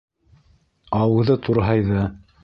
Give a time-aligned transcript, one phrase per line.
[0.99, 2.07] Ауыҙы турһайҙы.